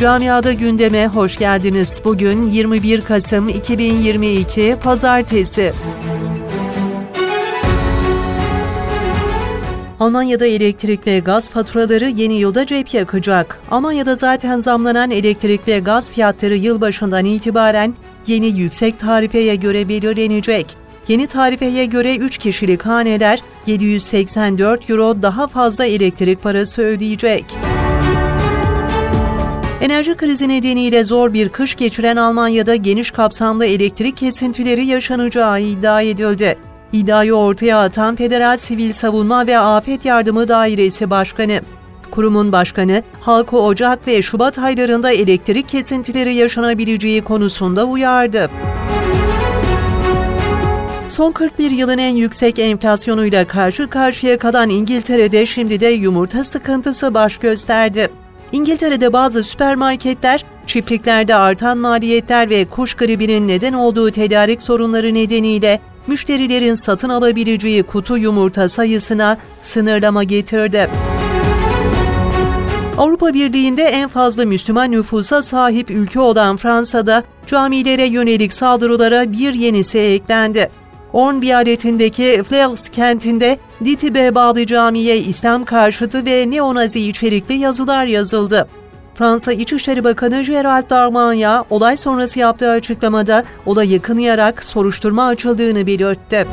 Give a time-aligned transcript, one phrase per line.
[0.00, 2.02] Camiada gündeme hoş geldiniz.
[2.04, 5.72] Bugün 21 Kasım 2022 Pazartesi.
[10.00, 13.60] Almanya'da elektrik ve gaz faturaları yeni yılda cep yakacak.
[13.70, 17.94] Almanya'da zaten zamlanan elektrik ve gaz fiyatları yılbaşından itibaren
[18.26, 20.66] yeni yüksek tarifeye göre belirlenecek.
[21.08, 27.44] Yeni tarifeye göre 3 kişilik haneler 784 euro daha fazla elektrik parası ödeyecek.
[29.80, 36.58] Enerji krizi nedeniyle zor bir kış geçiren Almanya'da geniş kapsamlı elektrik kesintileri yaşanacağı iddia edildi.
[36.92, 41.60] İddiayı ortaya atan Federal Sivil Savunma ve Afet Yardımı Dairesi Başkanı.
[42.10, 48.50] Kurumun başkanı, halkı Ocak ve Şubat aylarında elektrik kesintileri yaşanabileceği konusunda uyardı.
[51.08, 57.38] Son 41 yılın en yüksek enflasyonuyla karşı karşıya kalan İngiltere'de şimdi de yumurta sıkıntısı baş
[57.38, 58.08] gösterdi.
[58.52, 66.74] İngiltere'de bazı süpermarketler, çiftliklerde artan maliyetler ve kuş gribinin neden olduğu tedarik sorunları nedeniyle müşterilerin
[66.74, 70.90] satın alabileceği kutu yumurta sayısına sınırlama getirdi.
[72.98, 79.98] Avrupa Birliği'nde en fazla Müslüman nüfusa sahip ülke olan Fransa'da camilere yönelik saldırılara bir yenisi
[79.98, 80.70] eklendi.
[81.12, 88.68] Orn viyaletindeki Flers kentinde Ditibe bağlı camiye İslam karşıtı ve neonazi içerikli yazılar yazıldı.
[89.14, 96.46] Fransa İçişleri Bakanı Gerald Darmanin olay sonrası yaptığı açıklamada olayı kınayarak soruşturma açıldığını belirtti.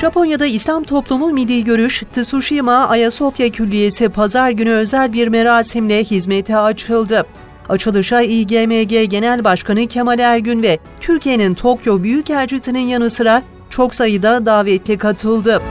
[0.00, 7.26] Japonya'da İslam toplumu milli görüş Tsushima Ayasofya Külliyesi pazar günü özel bir merasimle hizmete açıldı.
[7.70, 14.98] Açılışa İGMG Genel Başkanı Kemal Ergün ve Türkiye'nin Tokyo Büyükelçisi'nin yanı sıra çok sayıda davetli
[14.98, 15.62] katıldı.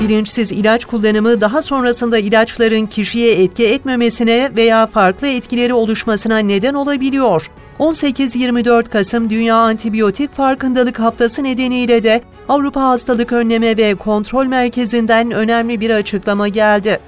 [0.00, 7.50] Bilinçsiz ilaç kullanımı daha sonrasında ilaçların kişiye etki etmemesine veya farklı etkileri oluşmasına neden olabiliyor.
[7.78, 15.80] 18-24 Kasım Dünya Antibiyotik Farkındalık Haftası nedeniyle de Avrupa Hastalık Önleme ve Kontrol Merkezi'nden önemli
[15.80, 16.98] bir açıklama geldi.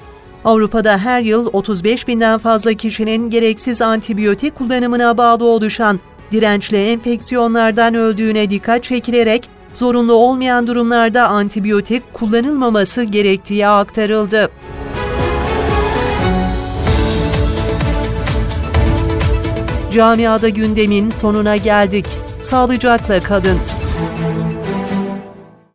[0.44, 6.00] Avrupa'da her yıl 35 binden fazla kişinin gereksiz antibiyotik kullanımına bağlı oluşan
[6.32, 14.50] dirençli enfeksiyonlardan öldüğüne dikkat çekilerek zorunlu olmayan durumlarda antibiyotik kullanılmaması gerektiği aktarıldı.
[19.93, 22.06] Camiada gündemin sonuna geldik.
[22.43, 23.59] Sağlıcakla kalın.